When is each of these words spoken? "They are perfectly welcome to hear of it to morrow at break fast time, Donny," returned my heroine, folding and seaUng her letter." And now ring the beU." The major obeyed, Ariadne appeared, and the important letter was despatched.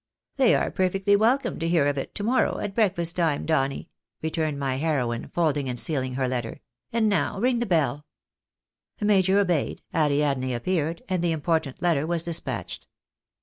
"They 0.37 0.55
are 0.55 0.71
perfectly 0.71 1.15
welcome 1.15 1.59
to 1.59 1.67
hear 1.67 1.85
of 1.85 1.95
it 1.95 2.15
to 2.15 2.23
morrow 2.23 2.57
at 2.57 2.73
break 2.73 2.95
fast 2.95 3.15
time, 3.17 3.45
Donny," 3.45 3.91
returned 4.23 4.57
my 4.59 4.77
heroine, 4.77 5.27
folding 5.31 5.69
and 5.69 5.77
seaUng 5.77 6.15
her 6.15 6.27
letter." 6.27 6.59
And 6.91 7.07
now 7.07 7.39
ring 7.39 7.59
the 7.59 7.67
beU." 7.67 8.01
The 8.97 9.05
major 9.05 9.37
obeyed, 9.37 9.83
Ariadne 9.93 10.55
appeared, 10.55 11.03
and 11.07 11.23
the 11.23 11.31
important 11.31 11.83
letter 11.83 12.07
was 12.07 12.23
despatched. 12.23 12.87